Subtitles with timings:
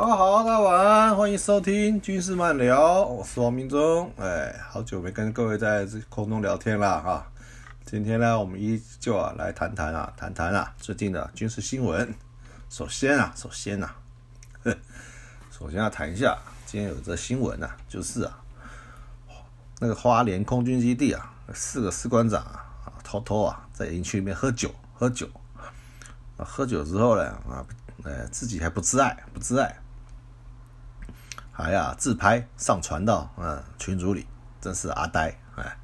[0.00, 4.10] 大家好，大家晚安，欢迎收听军事漫聊，我是王明忠。
[4.16, 7.26] 哎，好久没跟各位在这空中聊天了哈。
[7.84, 12.14] 今天呢，我们依旧啊来谈谈啊，谈谈啊最近的军事新闻。
[12.70, 13.94] 首先啊，首先啊，
[15.52, 16.34] 首先要谈一下，
[16.64, 18.40] 今天有则新闻啊，就是啊，
[19.80, 22.64] 那个花莲空军基地啊，四个士官长啊，
[23.04, 25.28] 偷偷啊在营区里面喝酒，喝酒，
[26.38, 27.62] 啊，喝酒之后呢，啊。
[28.02, 29.76] 呃，自己还不自爱，不自爱，
[31.52, 34.26] 还呀自拍上传到嗯群组里，
[34.60, 35.76] 真是阿呆哎！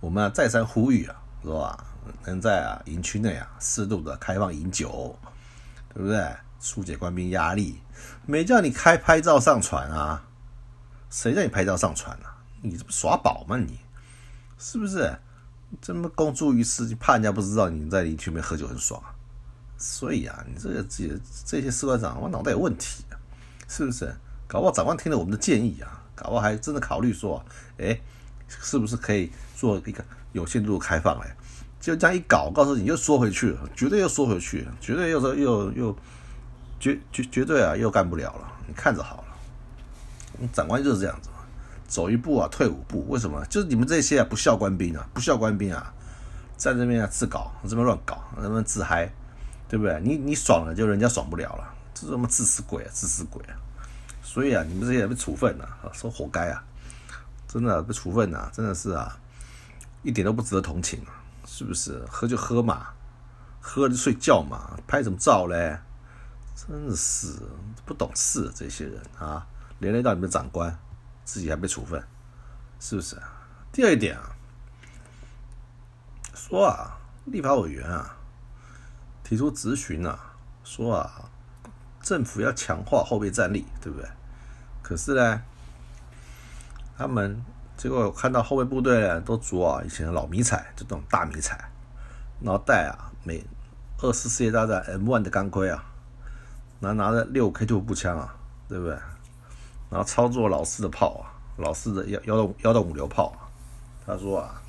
[0.00, 1.84] 我们再三呼吁啊，说啊，
[2.24, 5.18] 能在啊营区内啊适度的开放饮酒，
[5.94, 6.36] 对不对？
[6.58, 7.80] 疏解官兵压力，
[8.26, 10.22] 没叫你开拍照上传啊，
[11.08, 12.36] 谁叫你拍照上传啊？
[12.62, 13.78] 你这不耍宝吗你？
[14.58, 15.16] 是不是？
[15.80, 19.02] 这么公诸于世，怕人家不知道你在营区里面喝酒很爽？
[19.78, 21.08] 所以啊，你这个这
[21.46, 23.04] 这些士官长，我脑袋有问题，
[23.68, 24.14] 是不是？
[24.50, 27.40] 搞不好长官听了我们的建议啊，搞不好还真的考虑说，
[27.78, 27.96] 哎，
[28.48, 31.30] 是不是可以做一个有限度开放嘞？
[31.80, 35.96] 就这样一搞，告诉你又缩回去了，绝对又缩回去，绝对又说又又
[36.80, 38.52] 绝绝绝对啊，又干不了了。
[38.66, 41.36] 你看着好了，长官就是这样子嘛，
[41.86, 43.06] 走一步啊，退五步。
[43.08, 43.44] 为什么？
[43.46, 45.94] 就是你们这些啊，不孝官兵啊，不孝官兵啊，
[46.56, 49.08] 在这边自搞，这边乱搞，那边自嗨。
[49.68, 50.00] 对不对？
[50.02, 53.54] 你你爽了，就人家爽不了了，这什么自私鬼啊，自私鬼啊！
[54.32, 56.62] 所以啊，你们这些人被处分了啊，说活该啊！
[57.48, 59.18] 真的被处分啊，真的是啊，
[60.04, 61.10] 一点都不值得同情啊，
[61.44, 62.06] 是不是？
[62.08, 62.90] 喝就喝嘛，
[63.60, 65.76] 喝就睡觉嘛，拍什么照嘞？
[66.54, 67.40] 真的是
[67.84, 69.44] 不懂事，这些人啊，
[69.80, 70.78] 连累到你们长官，
[71.24, 72.00] 自己还被处分，
[72.78, 73.20] 是不是？
[73.72, 74.30] 第二点啊，
[76.36, 78.16] 说啊，立法委员啊。
[79.24, 81.28] 提出质询啊，说啊，
[82.00, 84.08] 政府要强化后备战力，对不对？
[84.82, 85.42] 可是呢，
[86.96, 87.44] 他们
[87.76, 91.70] 结果看到后备部队呢，都着啊以前的老迷彩，就这种大迷彩，
[92.40, 93.44] 然后带啊美
[93.98, 95.84] 二次世界大战 M1 的钢盔啊，
[96.80, 98.34] 然后拿着六 K Two 步枪啊，
[98.68, 98.94] 对不对？
[99.90, 103.48] 然后操作老式的炮啊，老式的幺幺洞幺洞五流炮啊，
[104.06, 104.62] 他说啊，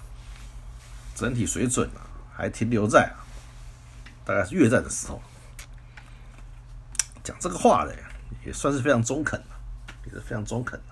[1.16, 2.01] 整体水准啊，
[2.33, 3.22] 还停留在啊。
[4.23, 5.19] 大概是越战的时候
[7.23, 7.95] 讲这个话的，
[8.45, 9.41] 也算是非常中肯，
[10.06, 10.85] 也是非常中肯的。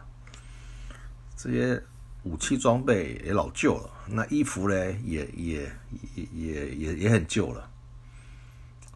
[1.35, 1.81] 这些
[2.23, 5.71] 武器装备也老旧了，那衣服呢也也
[6.15, 7.69] 也也也也很旧了，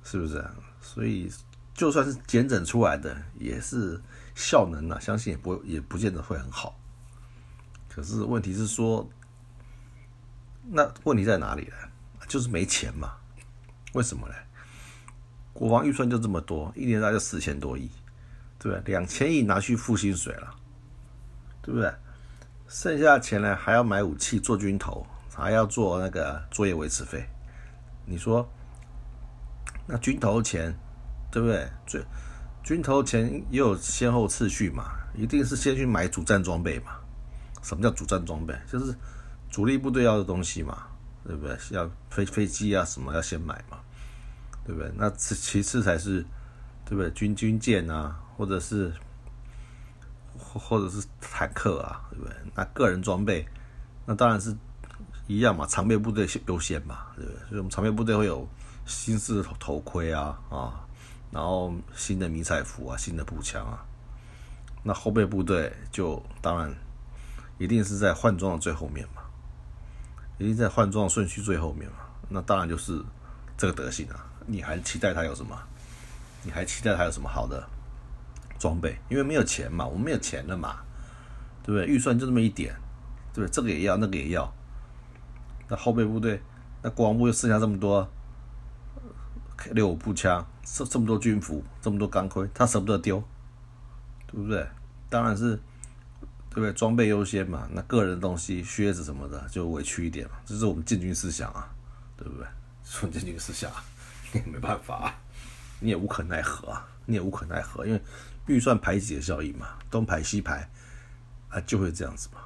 [0.03, 0.53] 是不是啊？
[0.81, 1.31] 所以
[1.73, 4.01] 就算是检整出来的，也是
[4.35, 6.77] 效能啊，相信也不也不见得会很好。
[7.89, 9.09] 可是问题是说，
[10.69, 11.75] 那问题在哪里呢？
[12.27, 13.13] 就是没钱嘛。
[13.93, 14.33] 为什么呢？
[15.53, 17.89] 国防预算就这么多，一年大概四千多亿，
[18.63, 18.81] 对不对？
[18.85, 20.55] 两千亿拿去付薪水了，
[21.61, 21.93] 对不对？
[22.69, 27.23] 剩下钱呢，还要买武器、做军头，还要做那个作业维持费。
[28.05, 28.49] 你说，
[29.85, 30.73] 那军头钱，
[31.29, 31.69] 对不对？
[31.85, 32.01] 最
[32.63, 36.93] 军头钱也有先后次序嘛，一定是先去买主战装备嘛。
[37.61, 38.57] 什么叫主战装备？
[38.71, 38.95] 就是
[39.51, 40.87] 主力部队要的东西嘛。
[41.25, 41.57] 对不对？
[41.69, 43.79] 要飞飞机啊，什么要先买嘛？
[44.65, 44.91] 对不对？
[44.97, 46.19] 那其其次才是，
[46.83, 47.09] 对不对？
[47.11, 48.93] 军军舰啊，或者是
[50.37, 52.35] 或或者是坦克啊，对不对？
[52.55, 53.47] 那个人装备，
[54.05, 54.55] 那当然是
[55.27, 57.39] 一样嘛，常备部队优先嘛，对不对？
[57.49, 58.47] 所以我们常备部队会有
[58.85, 60.85] 新式头头盔啊啊，
[61.31, 63.85] 然后新的迷彩服啊，新的步枪啊。
[64.83, 66.73] 那后备部队就当然
[67.57, 69.21] 一定是在换装的最后面嘛。
[70.39, 71.97] 一定在换装顺序最后面嘛？
[72.27, 73.01] 那当然就是
[73.55, 74.25] 这个德行啊！
[74.47, 75.57] 你还期待他有什么？
[76.41, 77.65] 你还期待他有什么好的
[78.63, 78.97] 装备？
[79.09, 80.77] 因为没有钱嘛，我们没有钱了嘛，
[81.61, 81.85] 对不对？
[81.85, 82.73] 预算就这么一点，
[83.33, 83.51] 对不对？
[83.53, 84.49] 这个也要，那个也要。
[85.67, 86.41] 那后备部队，
[86.81, 88.09] 那国防部又剩下这么多
[89.71, 93.21] 六五步枪，这这么多军服，这么多钢盔，他舍不得丢，
[94.27, 94.65] 对不对？
[95.09, 95.59] 当然是。
[96.55, 96.73] 对不对？
[96.73, 101.67] 装备优先嘛，那个人东西、靴子什么的就委屈一点嘛，这是我们建军思想啊，
[102.15, 102.45] 对不对？
[102.85, 103.71] 说建军思想，
[104.31, 105.15] 你也没办法，
[105.79, 107.99] 你也无可奈何啊，你也无可奈何，因为
[108.47, 110.69] 预算排挤的效应嘛，东排西排
[111.49, 112.41] 啊，就会这样子嘛。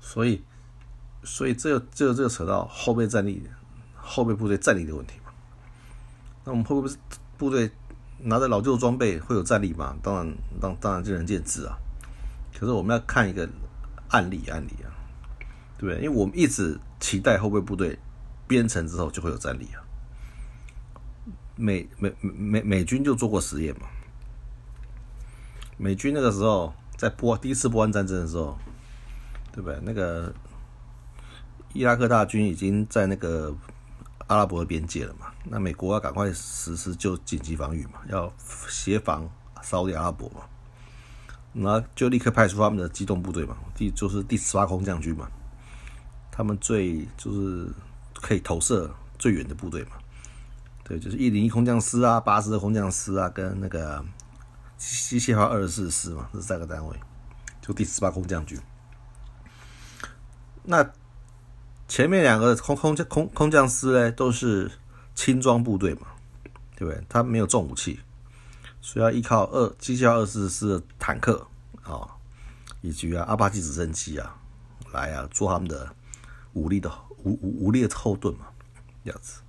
[0.00, 0.42] 所以，
[1.22, 3.46] 所以这这这扯到后备战力、
[3.94, 5.32] 后备部队战力的问题嘛。
[6.44, 6.94] 那我们会不会
[7.38, 7.70] 部队
[8.18, 9.96] 拿着老旧装备会有战力吗？
[10.02, 11.76] 当然，当当然见仁见智啊。
[12.58, 13.48] 可是我们要看一个
[14.08, 14.88] 案例，案例啊，
[15.78, 16.04] 对不对？
[16.04, 17.98] 因为我们一直期待后备部队
[18.46, 19.80] 编成之后就会有战力啊。
[21.56, 23.86] 美美美美军就做过实验嘛，
[25.82, 28.58] 美军那个时候在波第一次波湾战争的时候，
[29.50, 29.80] 对不对？
[29.82, 30.30] 那个
[31.72, 33.56] 伊拉克大军已经在那个
[34.26, 35.28] 阿拉伯的边界了嘛？
[35.44, 38.30] 那美国要赶快实施就紧急防御嘛，要
[38.68, 39.26] 协防
[39.62, 40.42] 沙特阿拉伯嘛，
[41.54, 45.26] 那就立刻派出他们的机动部队嘛，第就是第十八空降军嘛，
[46.30, 47.72] 他们最就是
[48.20, 49.92] 可以投射最远的部队嘛，
[50.84, 54.04] 对，就是一零一空降师啊，八十二空降师啊，跟那个
[54.80, 56.98] 机械化二十四师嘛，这三个单位，
[57.60, 58.58] 就第十八空降军。
[60.64, 60.90] 那
[61.86, 64.70] 前面两个空空降空空降师呢，都是
[65.14, 66.06] 轻装部队嘛，
[66.76, 67.04] 对不对？
[67.10, 68.00] 他没有重武器，
[68.80, 71.46] 所以要依靠二机械化二十四师的坦克
[71.82, 72.16] 啊，
[72.80, 74.34] 以及啊阿帕奇直升机啊，
[74.92, 75.94] 来啊做他们的
[76.54, 76.90] 武力的
[77.24, 78.46] 武武武力的后盾嘛，
[79.04, 79.42] 这样子。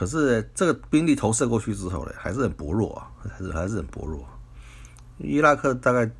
[0.00, 4.26] 可是这个兵力投射过去之后呢，还是很薄弱啊，还是还是很薄弱。
[5.18, 6.10] 伊拉克大概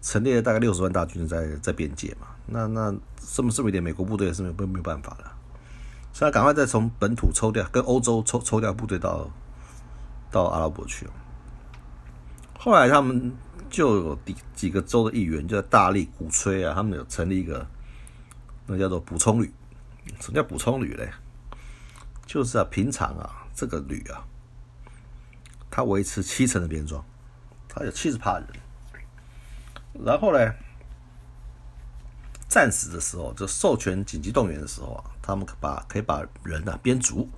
[0.00, 2.28] 陈列了大概六十万大军在在边界嘛。
[2.46, 5.32] 那那这么这么一点美国部队也是没有没有办法了，
[6.12, 9.28] 所以赶快再从本土抽调，跟欧洲抽抽调部队到
[10.30, 11.08] 到阿拉伯去。
[12.60, 13.32] 后来他们
[13.68, 17.66] 就有几几个州的议员就在大力鼓吹啊，他们有成立一个
[18.66, 19.52] 那叫做补充旅。
[20.20, 21.10] 什么叫补充旅嘞？
[22.30, 24.22] 就是啊，平常啊这个旅啊，
[25.68, 27.04] 它维持七成的编装，
[27.68, 28.46] 它有七十趴人，
[30.04, 30.54] 然后呢？
[32.48, 37.28] 战时的时候，就授权紧急动员的时候啊，他们把可以把人啊编足，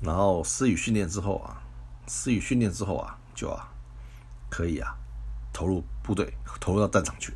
[0.00, 1.62] 然后施予训练之后啊，
[2.08, 3.68] 施予训练之后啊，就啊
[4.48, 4.96] 可以啊
[5.52, 7.34] 投入部队，投入到战场去。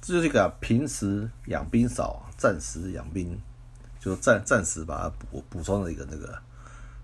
[0.00, 3.40] 这就是一个平时养兵少，战时养兵，
[4.00, 6.38] 就暂暂时把它补补充了一个那个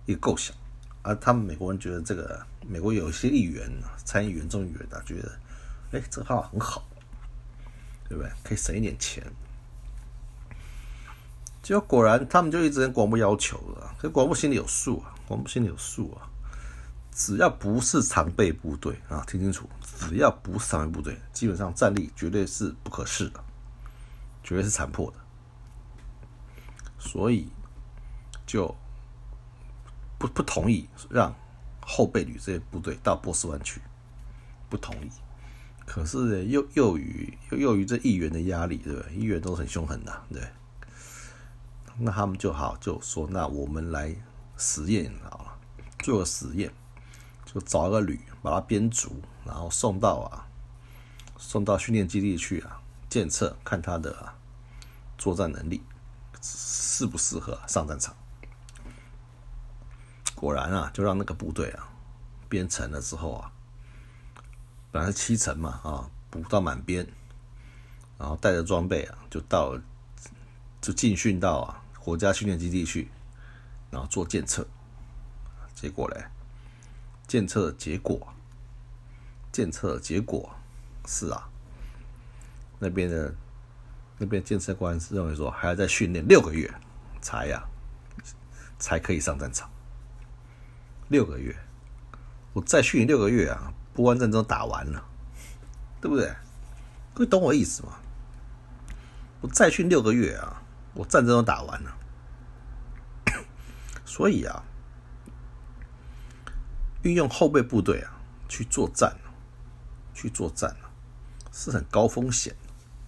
[0.07, 0.55] 一个构想。
[1.03, 3.71] 而他们美国人觉得这个美国有一些议员、
[4.05, 5.33] 参议员、众议员啊，觉得
[5.93, 6.85] 哎这个方法很好。
[8.07, 8.31] 对不对？
[8.45, 9.25] 可以省一点钱。
[11.63, 13.95] 结果果然，他们就一直跟广播要求了。
[13.99, 16.29] 可广播心里有数啊，广播心里有数啊。
[17.11, 19.67] 只要不是常备部队啊，听清楚，
[19.99, 23.43] 只要不是常备部队，基本上战力绝对是不可视的，
[24.43, 25.24] 绝对是残破的。
[27.05, 27.47] 所以
[28.47, 28.75] 就
[30.19, 31.35] 不不同意让
[31.83, 33.81] 后备旅这些部队到波斯湾去，
[34.71, 35.11] 不同意。
[35.87, 39.15] 可是呢又又于又又于这议员的压力，对不对？
[39.15, 40.43] 议员都很凶狠的，对。
[41.99, 44.17] 那他们就好就说，那我们来
[44.57, 45.59] 实验好了，
[45.99, 46.73] 做个实验，
[47.45, 50.49] 就找一个旅，把它编组，然后送到啊，
[51.37, 52.81] 送到训练基地去啊，
[53.11, 54.35] 检测看他的
[55.19, 55.83] 作战能力
[56.45, 58.15] 适不适合上战场。
[60.35, 61.89] 果然啊，就让那个部队啊
[62.49, 63.51] 编成了之后啊。
[64.93, 67.05] 本来是七成嘛，啊，补到满编，
[68.19, 69.77] 然后带着装备啊，就到
[70.81, 73.11] 就进训到啊国家训练基地去，
[73.91, 74.65] 然后做检测。
[75.75, 76.27] 结果嘞，
[77.27, 78.35] 检测结果，
[79.51, 80.55] 检测结果
[81.07, 81.49] 是啊，
[82.79, 83.35] 那边的
[84.19, 86.73] 那边建设官是认为说还要再训练六个月
[87.21, 87.65] 才呀，
[88.79, 89.71] 才可以上战场。
[91.09, 91.57] 六个月，
[92.53, 93.73] 我再训练六个月啊。
[93.95, 95.07] 波湾战争打完了，
[96.01, 96.35] 对不对？
[97.15, 97.93] 各位懂我意思吗？
[99.41, 100.61] 我再训六个月啊，
[100.95, 101.97] 我战争都打完了。
[104.05, 104.65] 所以啊，
[107.03, 108.19] 运用后备部队啊
[108.49, 109.17] 去作战，
[110.13, 110.75] 去作战，
[111.53, 112.57] 是很高风险，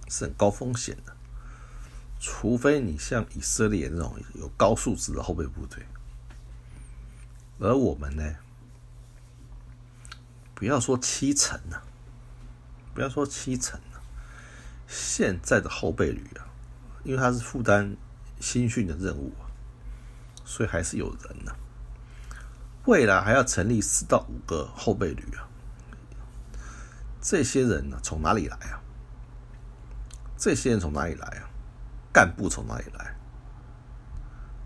[0.09, 1.15] 是很高风险的。
[2.19, 5.85] 除非你像以色列那种有高素质的后备部队，
[7.59, 8.37] 而我们呢？
[10.55, 11.85] 不要说七成啊，
[12.95, 14.01] 不要说七成啊，
[14.89, 16.49] 现在的后备旅啊，
[17.05, 17.95] 因为他是负担
[18.41, 19.45] 新训的任务啊，
[20.47, 21.55] 所以还是有人呢。
[22.87, 25.47] 未来还要成立四到五个后备旅啊，
[27.21, 28.81] 这些人呢从哪里来啊？
[30.37, 31.49] 这些人从哪里来啊？
[32.13, 33.15] 干部从哪里来？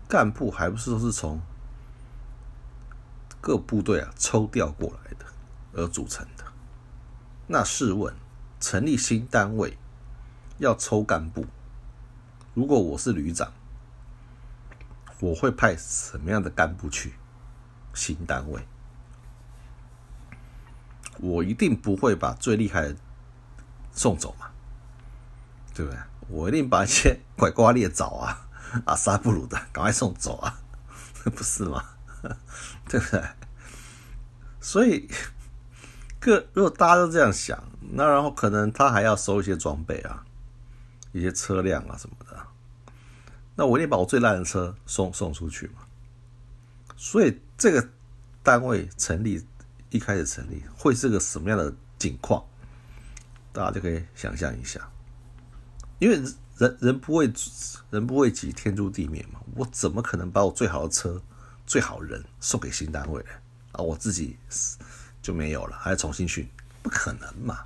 [0.07, 1.41] 干部还不是都是从
[3.39, 5.25] 各部队啊抽调过来的？
[5.73, 6.43] 而组成的，
[7.47, 8.13] 那试问，
[8.59, 9.77] 成立新单位
[10.57, 11.45] 要抽干部，
[12.53, 13.53] 如果我是旅长，
[15.21, 17.13] 我会派什么样的干部去
[17.93, 18.67] 新单位？
[21.19, 22.95] 我一定不会把最厉害的
[23.93, 24.50] 送走嘛，
[25.81, 25.99] 对不对？
[26.29, 28.47] 我一定把一些拐瓜裂枣啊、
[28.85, 30.59] 阿萨布鲁的赶快送走啊，
[31.25, 31.83] 不是吗？
[32.87, 33.23] 对不对？
[34.59, 35.09] 所以。
[36.23, 40.23] 各如果大家都这样想，那然后可能他还要收一些装备啊，
[41.13, 42.37] 一些车辆啊什么的。
[43.55, 45.81] 那我一定把我最烂的车送送出去嘛。
[46.95, 47.89] 所以这个
[48.43, 49.43] 单位成立
[49.89, 52.45] 一开始成立会是个什么样的景况？
[53.51, 54.79] 大家就可以想象一下。
[56.01, 56.19] 因为
[56.57, 57.31] 人人不为
[57.91, 59.39] 人不为己，天诛地灭嘛。
[59.55, 61.21] 我怎么可能把我最好的车、
[61.67, 63.29] 最好人送给新单位呢？
[63.73, 64.35] 啊，我自己
[65.21, 66.49] 就没有了，还要重新训？
[66.81, 67.59] 不可能嘛。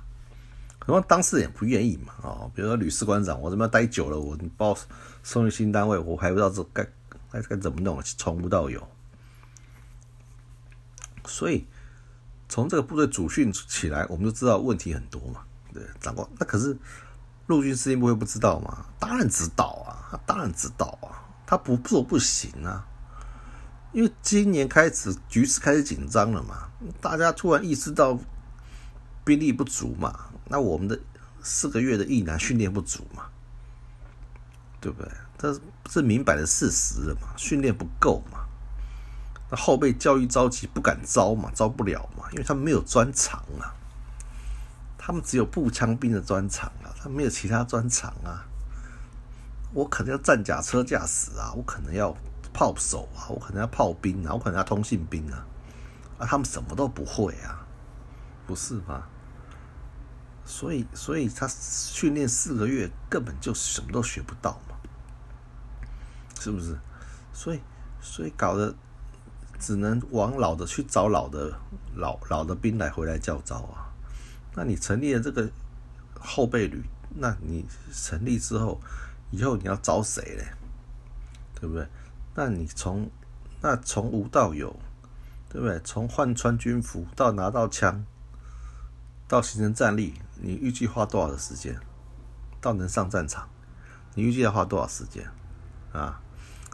[0.78, 2.12] 何况当事人也不愿意嘛。
[2.22, 4.78] 哦，比如说吕士官长，我这边待久了，我把我
[5.22, 6.86] 送去新单位，我还不知道这该
[7.32, 8.86] 该该怎么弄，从无到有。
[11.24, 11.64] 所以
[12.50, 15.42] 从这个部队主训起来，我们就知道问题很多嘛。
[15.72, 16.76] 对，长官，那可是
[17.46, 18.86] 陆军司令部会不知道吗？
[18.98, 22.86] 当然知道啊，他当然知道啊，他不做不行啊。
[23.92, 26.68] 因为今年开始局势开始紧张了嘛，
[27.00, 28.18] 大家突然意识到
[29.24, 30.98] 兵力不足嘛，那我们的
[31.42, 33.24] 四个月的役男训练不足嘛，
[34.80, 35.10] 对不对？
[35.38, 38.40] 这是明摆的事实了嘛，训练不够嘛。
[39.50, 43.72] 那后备教育着急不敢招嘛，招不了嘛，因为他没有专长啊，
[45.06, 48.44] 他们只有步枪兵的专长啊，他没有其他专长啊。
[49.72, 52.12] 我可能要战甲车驾驶啊，我可能要
[52.52, 55.46] 炮手啊，我可能要炮兵啊，我可能要通信兵啊，
[56.18, 57.64] 啊，他们什么都不会啊，
[58.48, 59.04] 不是吗？
[60.44, 64.74] 所以，所以他训练四个月根本就什么都学不到嘛，
[66.40, 66.76] 是不是？
[67.32, 67.60] 所以，
[68.00, 68.74] 所以搞得。
[69.58, 71.58] 只能往老的去找老的
[71.94, 73.88] 老老的兵来回来教招啊！
[74.56, 75.48] 那你成立了这个
[76.18, 76.82] 后备旅，
[77.14, 78.80] 那你成立之后，
[79.30, 80.48] 以后你要找谁嘞？
[81.54, 81.86] 对不对？
[82.34, 83.08] 那你从
[83.60, 84.74] 那从无到有，
[85.48, 85.78] 对不对？
[85.80, 88.04] 从换穿军服到拿到枪，
[89.28, 91.78] 到形成战力，你预计花多少的时间？
[92.60, 93.48] 到能上战场，
[94.14, 95.30] 你预计要花多少时间？
[95.92, 96.20] 啊？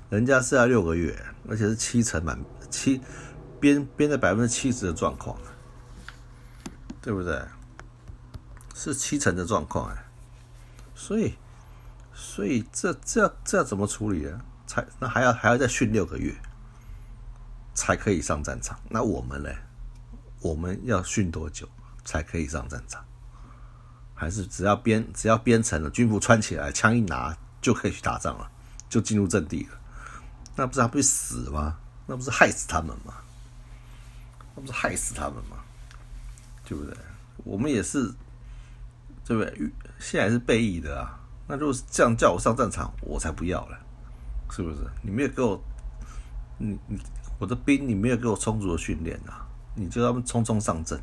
[0.09, 2.39] 人家是要六个月，而且是七成满。
[2.71, 3.01] 七
[3.61, 5.39] 编编在百分之七十的状况，
[7.01, 7.41] 对不对？
[8.75, 10.05] 是七成的状况哎，
[10.95, 11.35] 所以
[12.15, 14.41] 所以这这要这要怎么处理啊？
[14.67, 16.35] 才那还要还要再训六个月，
[17.75, 18.79] 才可以上战场。
[18.89, 19.51] 那我们呢？
[20.41, 21.69] 我们要训多久
[22.05, 23.05] 才可以上战场？
[24.15, 28.51] 还是只要编只要编成了，军服穿起来，枪一拿就可以去打仗了，
[28.89, 29.79] 就进入阵地了？
[30.57, 31.79] 那不是还不会死吗？
[32.07, 33.15] 那不是害死他们吗？
[34.55, 35.59] 那不是害死他们吗？
[36.65, 36.97] 对不对？
[37.45, 38.13] 我们也是，
[39.25, 39.71] 对不对？
[39.99, 41.19] 现在是备役的啊。
[41.49, 43.79] 那如果是这样叫我上战场，我才不要了，
[44.51, 44.79] 是不是？
[45.03, 45.63] 你没有给我，
[46.59, 46.99] 你你
[47.39, 51.01] 我的兵，你没有给我充足的训练啊，你就他们匆匆上阵，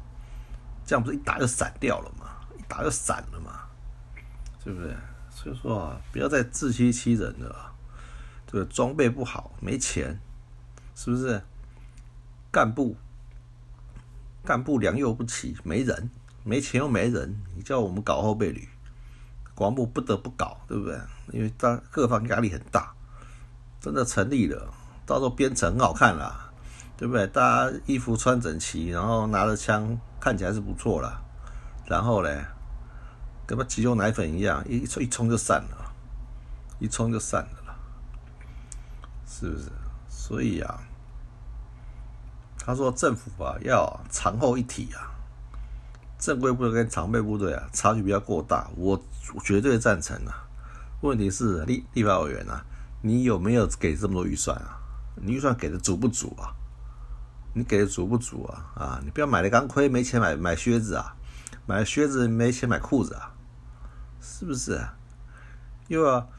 [0.85, 2.25] 这样不是一打就散掉了吗？
[2.57, 3.61] 一打就散了嘛，
[4.63, 4.95] 对不对？
[5.29, 7.73] 所以说啊，不要再自欺欺人了，
[8.45, 10.19] 对装备不好，没钱。
[10.95, 11.41] 是不是
[12.51, 12.97] 干部
[14.43, 16.09] 干部良莠不齐，没人，
[16.43, 18.67] 没钱又没人，你叫我们搞后备旅，
[19.53, 20.99] 国防部不得不搞，对不对？
[21.31, 22.93] 因为大各方压力很大，
[23.79, 24.73] 真的成立了，
[25.05, 26.51] 到时候编程很好看啦，
[26.97, 27.27] 对不对？
[27.27, 31.21] 大家衣服穿整齐，然后拿着枪，看起来是不错啦。
[31.85, 32.45] 然后嘞，
[33.45, 35.93] 跟那急救奶粉一样，一一冲就散了，
[36.79, 37.75] 一冲就散了啦，
[39.27, 39.71] 是不是？
[40.07, 40.79] 所以啊。
[42.61, 45.09] 他说：“政府啊，要长后一体啊，
[46.19, 49.01] 正规部队跟常备部队啊，差距比较过大，我
[49.43, 50.45] 绝对赞成啊。
[51.01, 52.63] 问题是立立法委员啊，
[53.01, 54.77] 你有没有给这么多预算啊？
[55.15, 56.53] 你预算给的足不足啊？
[57.53, 58.71] 你给的足不足啊？
[58.75, 61.15] 啊，你不要买了钢盔没钱买买靴子啊，
[61.65, 63.33] 买靴子没钱买裤子啊，
[64.21, 64.79] 是不是？
[65.87, 66.29] 又要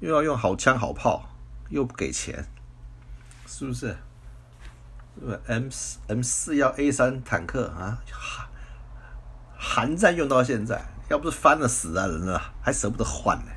[0.00, 1.30] 又要用好枪好炮，
[1.68, 2.46] 又不给钱，
[3.46, 3.96] 是不是？”
[5.20, 8.02] 对 m 四 M 四幺 A 三坦克啊，
[9.66, 13.50] 寒战用到现在，要不是翻了死啊人啊，还舍不得换呢，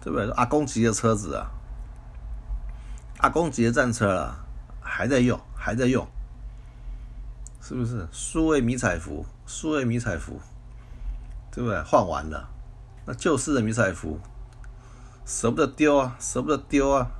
[0.00, 0.30] 对不对？
[0.30, 1.50] 阿公级的车子啊，
[3.18, 4.46] 阿公级的战车了，
[4.80, 6.06] 还在用，还在用，
[7.60, 8.06] 是不是？
[8.12, 10.40] 数位迷彩服，数位迷彩服，
[11.50, 11.82] 对不对？
[11.82, 12.48] 换完了，
[13.04, 14.20] 那旧式的迷彩服，
[15.26, 17.10] 舍不得丢啊，舍不得丢啊，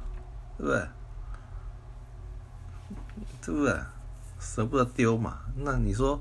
[0.56, 0.88] 对不对？
[3.42, 3.76] 对不对？
[4.38, 5.38] 舍不得丢嘛？
[5.56, 6.20] 那你说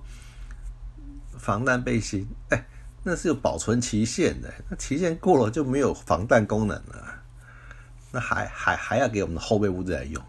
[1.38, 2.66] 防弹背心，哎，
[3.04, 7.22] 那是有保存期限的，那期限过了就没有防弹功能了。
[8.12, 10.24] 那还还还要给我们的后备物资来用，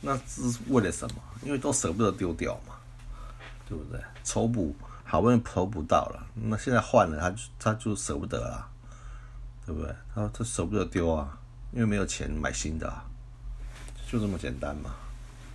[0.00, 1.16] 那是为了什么？
[1.42, 2.74] 因为都舍不得丢掉嘛，
[3.68, 4.00] 对不对？
[4.22, 8.68] 筹补好不容易筹补到了，那现在换了，他就他就舍不得了，
[9.66, 9.92] 对不对？
[10.14, 11.36] 他他舍不得丢啊，
[11.72, 12.92] 因为没有钱买新的，
[14.08, 14.94] 就这么简单嘛，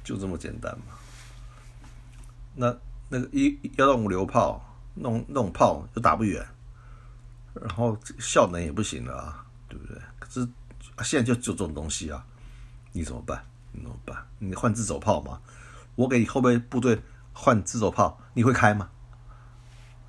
[0.03, 0.97] 就这么简单嘛。
[2.53, 2.77] 那
[3.13, 4.63] 那个一要用榴炮，
[4.95, 6.47] 弄弄炮就打不远，
[7.53, 10.01] 然后效能也不行了啊，对不对？
[10.17, 10.47] 可是
[11.03, 12.25] 现在就就这种东西啊，
[12.93, 13.45] 你怎么办？
[13.73, 14.25] 你怎么办？
[14.39, 15.41] 你换自走炮吗？
[15.95, 17.01] 我给后备部队
[17.33, 18.89] 换自走炮，你会开吗？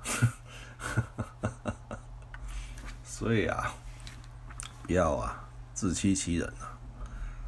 [3.03, 3.73] 所以啊，
[4.83, 6.79] 不要啊，自欺欺人啊！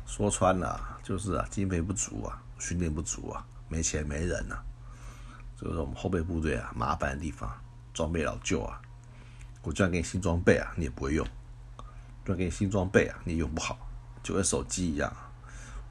[0.06, 4.52] 说穿了就是啊，经费不足啊，训练不足啊，没钱没人
[5.60, 5.62] 呐。
[5.62, 7.52] 就是我们后备部队啊，麻烦的地方，
[7.94, 8.80] 装备老旧啊。
[9.62, 11.26] 我就算给你新装备啊，你也不会用；
[12.24, 13.78] 就算给你新装备啊，你也用不好，
[14.22, 15.12] 就跟手机一样。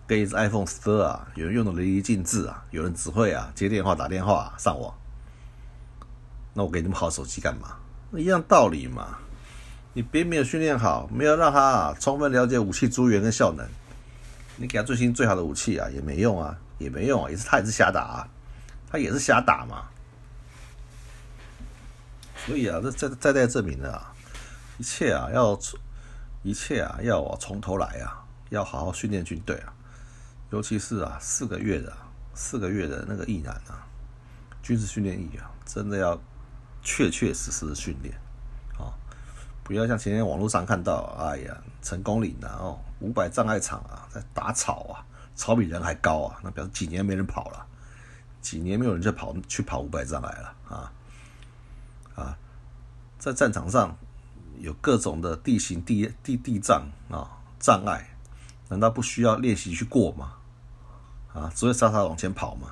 [0.07, 4.95] 跟一只 iPhone 十二啊，有人用的淋漓尽致啊，有人只会啊接电话、打电话、上网。
[6.53, 7.77] 那我给你们好手机干嘛？
[8.13, 9.19] 一样道理嘛。
[9.95, 13.67] 你别没有训练好，没有让他充分了解武器资源跟效能，
[14.57, 18.29] 你给他最新最好的武器啊，也没用啊，也没用啊，也是他也是瞎打啊，
[18.95, 19.87] 他也是瞎打嘛。
[22.47, 24.15] 所以啊，这再再再证明了啊，
[24.79, 25.59] 一切啊要
[26.45, 29.75] 一切啊要从头来啊，要好好训练军队啊，
[30.51, 31.93] 尤其是啊四个月的
[32.35, 33.83] 四个月的那个役男啊，
[34.63, 36.17] 军事训练役啊，真的要
[36.81, 38.15] 确确实实的训练
[38.79, 38.95] 啊。
[39.65, 45.03] 不要像前天网络上看到，哎呀，成功岭啊，哦，五百障碍场啊，在打草啊，
[45.35, 47.67] 草比人还高啊，那表示几年没人跑了，
[48.45, 50.93] 几年没有人去跑去跑五百障碍了啊
[52.15, 52.39] 啊，
[53.19, 53.97] 在战场上
[54.61, 58.17] 有各种的地形地地地障啊障碍，
[58.69, 60.35] 难道不需要练习去过吗？
[61.33, 62.69] 啊，只会傻傻往前跑吗？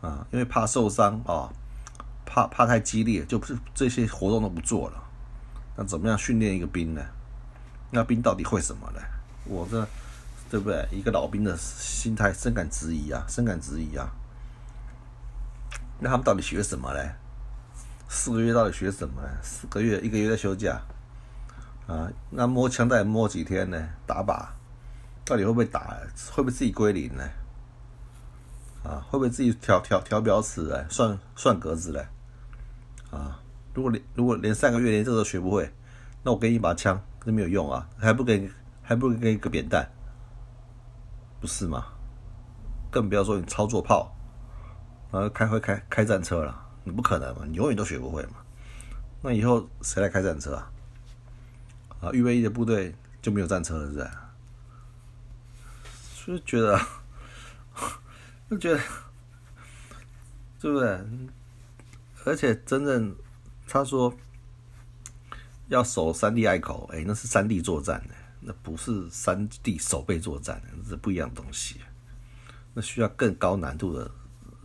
[0.00, 1.52] 啊，因为怕受伤啊。
[2.32, 5.02] 怕怕太激烈，就不是这些活动都不做了。
[5.76, 7.02] 那怎么样训练一个兵呢？
[7.90, 9.00] 那兵到底会什么呢？
[9.46, 9.84] 我这
[10.50, 10.86] 对不对？
[10.90, 14.10] 一个老兵的心态深感质疑啊，深感质疑啊。
[16.00, 17.00] 那他们到底学什么呢？
[18.08, 19.28] 四个月到底学什么呢？
[19.42, 20.82] 四个月一个月在休假
[21.86, 22.10] 啊？
[22.30, 23.88] 那摸枪带摸几天呢？
[24.04, 24.48] 打靶
[25.24, 25.96] 到底会不会打？
[26.32, 27.22] 会不会自己归零呢？
[28.82, 32.04] 啊，会不会自己调调调表尺哎，算算格子嘞？
[33.12, 33.40] 啊，
[33.74, 35.72] 如果连如果连三个月连这个都学不会，
[36.24, 38.50] 那我给你一把枪都没有用啊，还不给
[38.82, 39.88] 还不给一个扁担，
[41.40, 41.86] 不是吗？
[42.90, 44.14] 更不要说你操作炮，
[45.12, 48.38] 然后，开会开开战车了，你不可能嘛，你永远都学不会嘛。
[49.22, 50.72] 那以后谁来开战车啊？
[52.00, 54.10] 啊，预备役的部队就没有战车了，是不是？
[56.14, 56.80] 所以觉得，
[58.50, 58.80] 就觉得，
[60.60, 61.00] 对不对？
[62.24, 63.16] 而且真正
[63.66, 64.12] 他说
[65.68, 71.80] 要守三地隘口，哎，那是三地作战的，那不是三地守备作战，是不一样的东西。
[72.74, 74.10] 那需要更高难度的，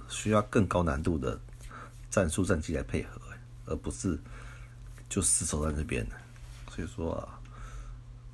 [0.07, 1.39] 需要更高难度的
[2.09, 3.19] 战术战机来配合，
[3.65, 4.19] 而不是
[5.09, 6.15] 就死守在那边的。
[6.69, 7.39] 所以说啊，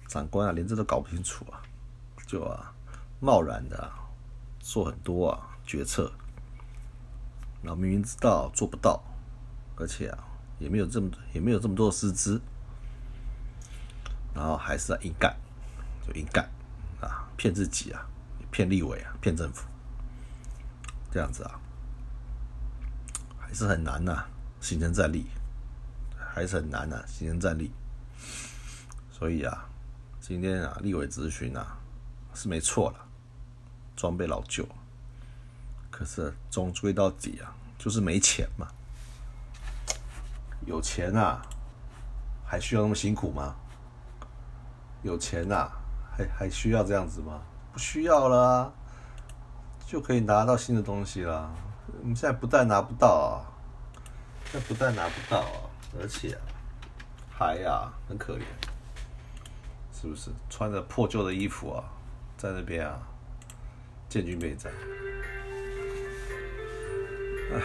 [0.08, 1.62] 长官啊，连这都搞不清楚啊，
[2.28, 2.74] 就啊，
[3.20, 3.92] 贸然的
[4.60, 6.12] 做很多啊决策，
[7.62, 9.02] 然后明明知道做不到。
[9.78, 10.24] 而且啊，
[10.60, 12.40] 也没有这么也没有这么多的师资，
[14.34, 15.36] 然后还是要硬干，
[16.08, 16.50] 就硬干
[17.02, 18.06] 啊，骗自己啊，
[18.52, 19.68] 骗立委啊，骗政府，
[21.12, 21.60] 这样子啊，
[23.40, 24.26] 还是很难呐，
[24.60, 25.26] 形成战力，
[26.34, 27.72] 还是很难呐，形成战力。
[29.12, 29.66] 所以啊，
[30.20, 31.78] 今天啊，立委咨询啊，
[32.34, 33.06] 是没错了，
[33.96, 34.68] 装备老旧，
[35.92, 38.68] 可是终归到底啊，就是没钱嘛。
[40.66, 41.42] 有钱啊，
[42.46, 43.56] 还需要那么辛苦吗？
[45.04, 45.72] 有钱啊，
[46.16, 47.42] 还还需要这样子吗？
[47.74, 48.74] 不需要了，
[49.86, 51.52] 就可以拿到新的东西了。
[52.02, 53.36] 我们现在不但拿不到啊，
[54.52, 55.46] 这不但拿不到，
[56.00, 56.38] 而且
[57.30, 58.44] 还呀很可怜，
[59.94, 60.30] 是不是？
[60.50, 61.84] 穿着破旧的衣服啊，
[62.38, 63.00] 在那边啊，
[64.08, 64.72] 建军备战。
[67.54, 67.62] 唉，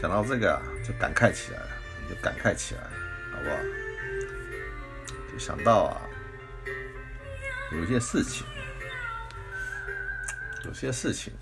[0.00, 1.66] 讲到这个啊，就感慨起来了。
[2.08, 2.80] 就感慨起来，
[3.32, 3.56] 好不好？
[5.30, 6.00] 就想到啊，
[7.72, 8.44] 有些事情，
[10.64, 11.32] 有些事情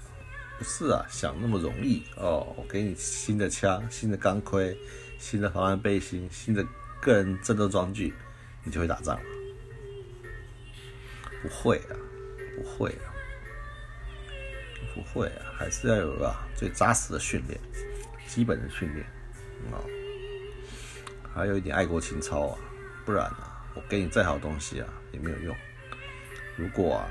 [0.58, 2.54] 不是啊想那么容易哦。
[2.56, 4.78] 我给你新的枪、新的钢盔、
[5.18, 6.64] 新的防弹背心、新的
[7.00, 8.12] 个人战斗装具，
[8.62, 9.22] 你就会打仗了？
[11.40, 11.96] 不会啊，
[12.56, 13.08] 不会啊，
[14.94, 17.58] 不会啊，还是要有啊最扎实的训练，
[18.26, 19.06] 基本的训练
[19.72, 19.80] 啊，
[21.34, 22.58] 还有一点爱国情操啊，
[23.06, 25.56] 不然啊，我给你再好东西啊也没有用。
[26.58, 27.06] 如果啊，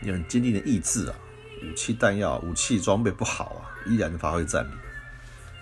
[0.00, 1.14] 有很坚定的意志啊，
[1.62, 4.70] 武器弹药、武器装备不好啊，依然发挥战力，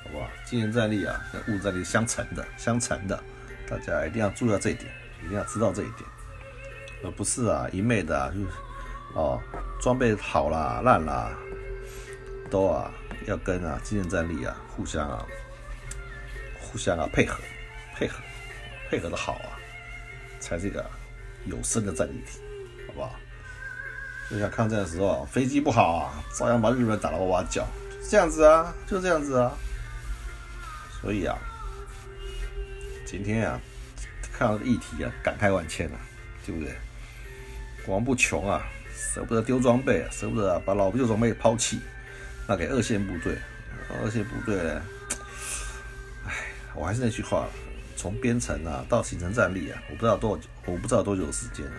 [0.04, 0.26] 好不好？
[0.46, 3.22] 经验战力啊，跟物战力相乘的，相乘的，
[3.68, 4.90] 大家一定要注意到这一点，
[5.24, 6.08] 一定要知道这一点，
[7.04, 8.46] 而不是啊一昧的啊就是。
[9.14, 9.40] 哦，
[9.80, 11.32] 装备好啦、烂啦，
[12.50, 12.92] 都啊
[13.26, 15.24] 要跟啊经验战力啊互相啊
[16.60, 17.42] 互相啊配合，
[17.96, 18.20] 配合
[18.90, 19.56] 配合的好啊，
[20.38, 20.88] 才是一个
[21.46, 22.40] 有生的战力体，
[22.86, 23.14] 好不好？
[24.30, 27.66] 就像抗战的时候，飞机不好啊，照样把日本人打得哇哇叫，
[28.08, 29.56] 这样子啊，就这样子啊。
[31.00, 31.38] 所以啊，
[33.06, 33.60] 今天啊
[34.32, 36.00] 看到议题啊，感慨万千啊，
[36.44, 36.74] 对不对？
[37.84, 38.62] 国防部穷啊。
[39.14, 41.78] 舍不得丢装备，舍不得把老旧装备抛弃，
[42.48, 43.38] 那给二线部队。
[44.02, 44.82] 二线部队呢？
[46.26, 46.32] 唉，
[46.74, 47.46] 我还是那句话，
[47.98, 51.72] 从编程啊到形成战力啊，我不知道多久，我不知道多久时间了，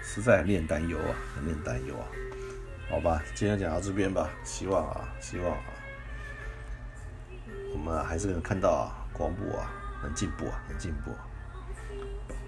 [0.00, 2.06] 实在很令人担忧啊，很令人担忧啊。
[2.88, 5.74] 好吧，今天讲到这边吧，希望啊，希望啊，
[7.74, 9.68] 我们还是能看到啊，国防部啊
[10.04, 11.10] 能进步啊，能进步。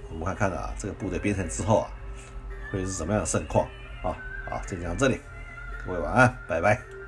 [0.08, 1.90] 我们看看啊，这个部队编成之后啊。
[2.72, 3.66] 会是什么样的盛况？
[4.04, 4.14] 啊，
[4.48, 5.20] 好，就讲到这里，
[5.84, 6.99] 各位晚安，拜拜。